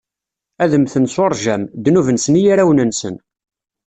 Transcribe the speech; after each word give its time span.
Ad 0.63 0.71
mmten 0.79 1.05
s 1.13 1.15
uṛjam: 1.25 1.63
ddnub-nsen 1.67 2.39
i 2.39 2.41
yirawen-nsen. 2.45 3.15